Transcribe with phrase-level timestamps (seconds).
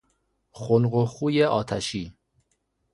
[0.51, 2.13] خلق و خوی آتشی